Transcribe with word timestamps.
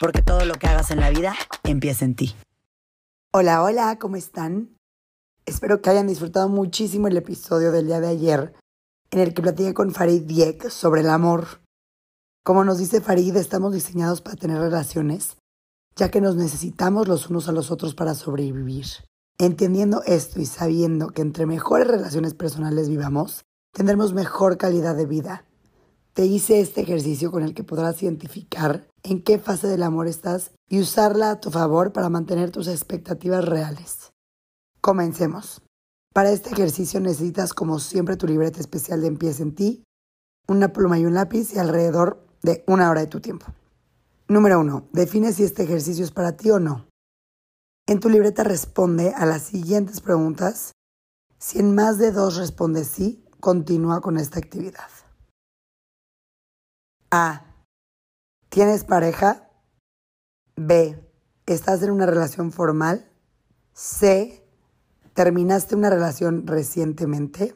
porque 0.00 0.22
todo 0.22 0.44
lo 0.44 0.54
que 0.54 0.66
hagas 0.66 0.90
en 0.90 1.00
la 1.00 1.10
vida 1.10 1.34
empieza 1.62 2.04
en 2.04 2.14
ti. 2.14 2.34
Hola, 3.32 3.62
hola, 3.62 3.98
¿cómo 3.98 4.16
están? 4.16 4.76
Espero 5.46 5.82
que 5.82 5.90
hayan 5.90 6.06
disfrutado 6.06 6.48
muchísimo 6.48 7.08
el 7.08 7.16
episodio 7.16 7.72
del 7.72 7.86
día 7.86 8.00
de 8.00 8.08
ayer 8.08 8.54
en 9.10 9.20
el 9.20 9.34
que 9.34 9.42
platiqué 9.42 9.74
con 9.74 9.92
Farid 9.92 10.22
Diek 10.22 10.70
sobre 10.70 11.02
el 11.02 11.10
amor. 11.10 11.60
Como 12.42 12.64
nos 12.64 12.78
dice 12.78 13.00
Farid, 13.00 13.36
estamos 13.36 13.72
diseñados 13.72 14.20
para 14.20 14.36
tener 14.36 14.58
relaciones, 14.58 15.36
ya 15.96 16.10
que 16.10 16.20
nos 16.20 16.36
necesitamos 16.36 17.08
los 17.08 17.30
unos 17.30 17.48
a 17.48 17.52
los 17.52 17.70
otros 17.70 17.94
para 17.94 18.14
sobrevivir. 18.14 18.86
Entendiendo 19.38 20.02
esto 20.04 20.40
y 20.40 20.46
sabiendo 20.46 21.08
que 21.08 21.22
entre 21.22 21.46
mejores 21.46 21.88
relaciones 21.88 22.34
personales 22.34 22.88
vivamos, 22.88 23.44
tendremos 23.72 24.12
mejor 24.12 24.56
calidad 24.56 24.96
de 24.96 25.06
vida. 25.06 25.44
Te 26.14 26.24
hice 26.24 26.60
este 26.60 26.82
ejercicio 26.82 27.32
con 27.32 27.42
el 27.42 27.54
que 27.54 27.64
podrás 27.64 28.00
identificar 28.00 28.86
en 29.02 29.20
qué 29.20 29.40
fase 29.40 29.66
del 29.66 29.82
amor 29.82 30.06
estás 30.06 30.52
y 30.68 30.78
usarla 30.78 31.32
a 31.32 31.40
tu 31.40 31.50
favor 31.50 31.92
para 31.92 32.08
mantener 32.08 32.52
tus 32.52 32.68
expectativas 32.68 33.44
reales. 33.44 34.12
Comencemos. 34.80 35.60
Para 36.14 36.30
este 36.30 36.50
ejercicio 36.50 37.00
necesitas 37.00 37.52
como 37.52 37.80
siempre 37.80 38.16
tu 38.16 38.28
libreta 38.28 38.60
especial 38.60 39.00
de 39.00 39.08
Empieza 39.08 39.42
en 39.42 39.56
ti, 39.56 39.82
una 40.46 40.72
pluma 40.72 41.00
y 41.00 41.04
un 41.04 41.14
lápiz 41.14 41.52
y 41.52 41.58
alrededor 41.58 42.24
de 42.44 42.62
una 42.68 42.90
hora 42.90 43.00
de 43.00 43.08
tu 43.08 43.20
tiempo. 43.20 43.46
Número 44.28 44.60
1. 44.60 44.90
Define 44.92 45.32
si 45.32 45.42
este 45.42 45.64
ejercicio 45.64 46.04
es 46.04 46.12
para 46.12 46.36
ti 46.36 46.48
o 46.52 46.60
no. 46.60 46.86
En 47.88 47.98
tu 47.98 48.08
libreta 48.08 48.44
responde 48.44 49.12
a 49.16 49.26
las 49.26 49.42
siguientes 49.42 50.00
preguntas. 50.00 50.70
Si 51.40 51.58
en 51.58 51.74
más 51.74 51.98
de 51.98 52.12
dos 52.12 52.36
responde 52.36 52.84
sí, 52.84 53.24
continúa 53.40 54.00
con 54.00 54.16
esta 54.16 54.38
actividad. 54.38 54.88
A. 57.16 57.44
¿Tienes 58.48 58.82
pareja? 58.82 59.48
B. 60.56 61.00
¿Estás 61.46 61.80
en 61.84 61.92
una 61.92 62.06
relación 62.06 62.50
formal? 62.50 63.08
C. 63.72 64.44
¿Terminaste 65.12 65.76
una 65.76 65.90
relación 65.90 66.44
recientemente? 66.44 67.54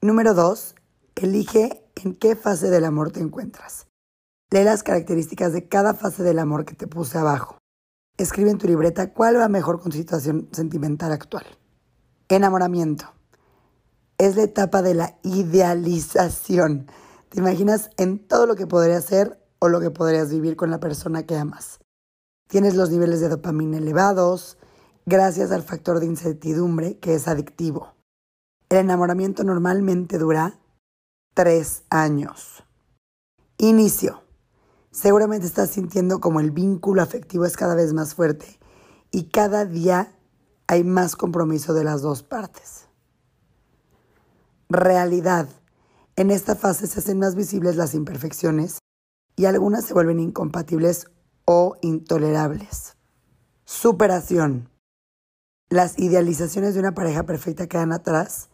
Número 0.00 0.34
2. 0.34 0.76
Elige 1.16 1.90
en 2.04 2.14
qué 2.14 2.36
fase 2.36 2.70
del 2.70 2.84
amor 2.84 3.10
te 3.10 3.18
encuentras. 3.18 3.88
Lee 4.52 4.62
las 4.62 4.84
características 4.84 5.52
de 5.52 5.66
cada 5.66 5.94
fase 5.94 6.22
del 6.22 6.38
amor 6.38 6.64
que 6.64 6.76
te 6.76 6.86
puse 6.86 7.18
abajo. 7.18 7.58
Escribe 8.16 8.50
en 8.50 8.58
tu 8.58 8.68
libreta 8.68 9.12
cuál 9.12 9.40
va 9.40 9.48
mejor 9.48 9.80
con 9.80 9.90
tu 9.90 9.98
situación 9.98 10.48
sentimental 10.52 11.10
actual. 11.10 11.46
Enamoramiento. 12.28 13.12
Es 14.18 14.36
la 14.36 14.44
etapa 14.44 14.82
de 14.82 14.94
la 14.94 15.18
idealización. 15.24 16.86
Te 17.32 17.40
imaginas 17.40 17.88
en 17.96 18.18
todo 18.18 18.44
lo 18.44 18.56
que 18.56 18.66
podría 18.66 19.00
ser 19.00 19.42
o 19.58 19.70
lo 19.70 19.80
que 19.80 19.90
podrías 19.90 20.30
vivir 20.30 20.54
con 20.54 20.70
la 20.70 20.80
persona 20.80 21.22
que 21.22 21.34
amas. 21.34 21.80
Tienes 22.46 22.76
los 22.76 22.90
niveles 22.90 23.20
de 23.20 23.30
dopamina 23.30 23.78
elevados 23.78 24.58
gracias 25.06 25.50
al 25.50 25.62
factor 25.62 25.98
de 25.98 26.04
incertidumbre 26.04 26.98
que 26.98 27.14
es 27.14 27.28
adictivo. 27.28 27.94
El 28.68 28.80
enamoramiento 28.80 29.44
normalmente 29.44 30.18
dura 30.18 30.60
tres 31.32 31.84
años. 31.88 32.64
Inicio. 33.56 34.24
Seguramente 34.90 35.46
estás 35.46 35.70
sintiendo 35.70 36.20
como 36.20 36.40
el 36.40 36.50
vínculo 36.50 37.00
afectivo 37.00 37.46
es 37.46 37.56
cada 37.56 37.74
vez 37.74 37.94
más 37.94 38.14
fuerte 38.14 38.60
y 39.10 39.30
cada 39.30 39.64
día 39.64 40.18
hay 40.66 40.84
más 40.84 41.16
compromiso 41.16 41.72
de 41.72 41.84
las 41.84 42.02
dos 42.02 42.22
partes. 42.22 42.88
Realidad. 44.68 45.48
En 46.14 46.30
esta 46.30 46.54
fase 46.56 46.86
se 46.86 47.00
hacen 47.00 47.18
más 47.18 47.34
visibles 47.34 47.76
las 47.76 47.94
imperfecciones 47.94 48.78
y 49.34 49.46
algunas 49.46 49.86
se 49.86 49.94
vuelven 49.94 50.20
incompatibles 50.20 51.06
o 51.46 51.76
intolerables. 51.80 52.96
Superación. 53.64 54.68
Las 55.70 55.98
idealizaciones 55.98 56.74
de 56.74 56.80
una 56.80 56.92
pareja 56.92 57.24
perfecta 57.24 57.66
quedan 57.66 57.92
atrás 57.92 58.50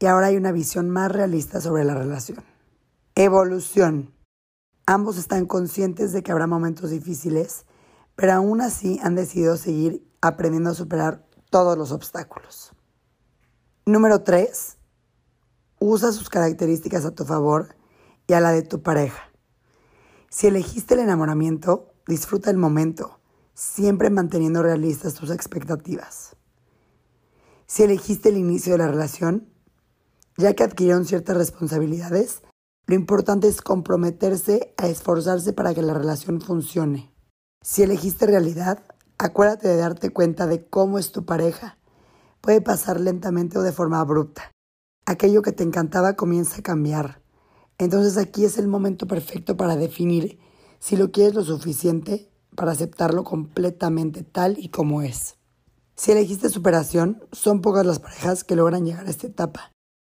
y 0.00 0.06
ahora 0.06 0.26
hay 0.26 0.36
una 0.36 0.50
visión 0.50 0.90
más 0.90 1.12
realista 1.12 1.60
sobre 1.60 1.84
la 1.84 1.94
relación. 1.94 2.42
Evolución. 3.14 4.12
Ambos 4.84 5.16
están 5.16 5.46
conscientes 5.46 6.12
de 6.12 6.24
que 6.24 6.32
habrá 6.32 6.48
momentos 6.48 6.90
difíciles, 6.90 7.66
pero 8.16 8.32
aún 8.32 8.60
así 8.60 8.98
han 9.02 9.14
decidido 9.14 9.56
seguir 9.56 10.04
aprendiendo 10.20 10.70
a 10.70 10.74
superar 10.74 11.24
todos 11.50 11.78
los 11.78 11.92
obstáculos. 11.92 12.72
Número 13.84 14.22
3. 14.22 14.75
Usa 15.78 16.12
sus 16.12 16.30
características 16.30 17.04
a 17.04 17.14
tu 17.14 17.24
favor 17.24 17.76
y 18.26 18.32
a 18.32 18.40
la 18.40 18.52
de 18.52 18.62
tu 18.62 18.82
pareja. 18.82 19.30
Si 20.30 20.46
elegiste 20.46 20.94
el 20.94 21.00
enamoramiento, 21.00 21.92
disfruta 22.06 22.50
el 22.50 22.56
momento, 22.56 23.20
siempre 23.54 24.10
manteniendo 24.10 24.62
realistas 24.62 25.14
tus 25.14 25.30
expectativas. 25.30 26.36
Si 27.66 27.82
elegiste 27.82 28.30
el 28.30 28.38
inicio 28.38 28.72
de 28.72 28.78
la 28.78 28.88
relación, 28.88 29.48
ya 30.36 30.54
que 30.54 30.64
adquirieron 30.64 31.04
ciertas 31.04 31.36
responsabilidades, 31.36 32.42
lo 32.86 32.94
importante 32.94 33.48
es 33.48 33.60
comprometerse 33.60 34.72
a 34.76 34.86
esforzarse 34.86 35.52
para 35.52 35.74
que 35.74 35.82
la 35.82 35.94
relación 35.94 36.40
funcione. 36.40 37.12
Si 37.62 37.82
elegiste 37.82 38.26
realidad, 38.26 38.84
acuérdate 39.18 39.68
de 39.68 39.76
darte 39.76 40.10
cuenta 40.10 40.46
de 40.46 40.64
cómo 40.68 40.98
es 40.98 41.10
tu 41.12 41.24
pareja. 41.26 41.78
Puede 42.40 42.60
pasar 42.60 43.00
lentamente 43.00 43.58
o 43.58 43.62
de 43.62 43.72
forma 43.72 44.00
abrupta. 44.00 44.52
Aquello 45.08 45.40
que 45.40 45.52
te 45.52 45.62
encantaba 45.62 46.16
comienza 46.16 46.58
a 46.58 46.62
cambiar. 46.62 47.22
Entonces 47.78 48.16
aquí 48.16 48.44
es 48.44 48.58
el 48.58 48.66
momento 48.66 49.06
perfecto 49.06 49.56
para 49.56 49.76
definir 49.76 50.40
si 50.80 50.96
lo 50.96 51.12
quieres 51.12 51.34
lo 51.34 51.44
suficiente 51.44 52.28
para 52.56 52.72
aceptarlo 52.72 53.22
completamente 53.22 54.24
tal 54.24 54.58
y 54.58 54.68
como 54.68 55.02
es. 55.02 55.36
Si 55.94 56.10
elegiste 56.10 56.48
superación, 56.48 57.22
son 57.30 57.60
pocas 57.60 57.86
las 57.86 58.00
parejas 58.00 58.42
que 58.42 58.56
logran 58.56 58.84
llegar 58.84 59.06
a 59.06 59.10
esta 59.10 59.28
etapa, 59.28 59.70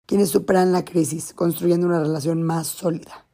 quienes 0.06 0.28
superan 0.28 0.72
la 0.72 0.84
crisis, 0.84 1.32
construyendo 1.32 1.86
una 1.86 2.00
relación 2.00 2.42
más 2.42 2.66
sólida. 2.66 3.26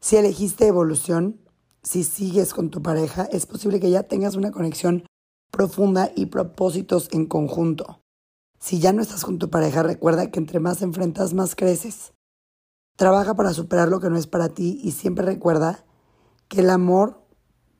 Si 0.00 0.16
elegiste 0.16 0.66
evolución, 0.66 1.40
si 1.82 2.04
sigues 2.04 2.52
con 2.52 2.68
tu 2.68 2.82
pareja, 2.82 3.24
es 3.32 3.46
posible 3.46 3.80
que 3.80 3.90
ya 3.90 4.02
tengas 4.02 4.36
una 4.36 4.50
conexión 4.50 5.06
profunda 5.50 6.12
y 6.14 6.26
propósitos 6.26 7.08
en 7.12 7.24
conjunto. 7.24 8.03
Si 8.64 8.80
ya 8.80 8.94
no 8.94 9.02
estás 9.02 9.26
con 9.26 9.38
tu 9.38 9.50
pareja, 9.50 9.82
recuerda 9.82 10.30
que 10.30 10.38
entre 10.38 10.58
más 10.58 10.80
enfrentas, 10.80 11.34
más 11.34 11.54
creces. 11.54 12.14
Trabaja 12.96 13.34
para 13.34 13.52
superar 13.52 13.88
lo 13.88 14.00
que 14.00 14.08
no 14.08 14.16
es 14.16 14.26
para 14.26 14.48
ti 14.48 14.80
y 14.82 14.92
siempre 14.92 15.22
recuerda 15.22 15.84
que 16.48 16.60
el 16.60 16.70
amor 16.70 17.26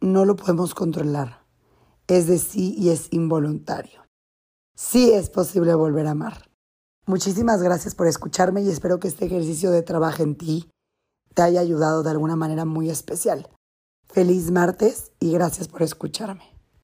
no 0.02 0.26
lo 0.26 0.36
podemos 0.36 0.74
controlar. 0.74 1.46
Es 2.06 2.26
de 2.26 2.36
sí 2.36 2.74
y 2.76 2.90
es 2.90 3.08
involuntario. 3.12 4.02
Sí 4.76 5.10
es 5.10 5.30
posible 5.30 5.74
volver 5.74 6.06
a 6.06 6.10
amar. 6.10 6.50
Muchísimas 7.06 7.62
gracias 7.62 7.94
por 7.94 8.06
escucharme 8.06 8.60
y 8.60 8.68
espero 8.68 9.00
que 9.00 9.08
este 9.08 9.24
ejercicio 9.24 9.70
de 9.70 9.80
trabajo 9.80 10.22
en 10.22 10.36
ti 10.36 10.68
te 11.32 11.40
haya 11.40 11.60
ayudado 11.60 12.02
de 12.02 12.10
alguna 12.10 12.36
manera 12.36 12.66
muy 12.66 12.90
especial. 12.90 13.48
Feliz 14.06 14.50
martes 14.50 15.12
y 15.18 15.32
gracias 15.32 15.66
por 15.66 15.80
escucharme. 15.80 16.53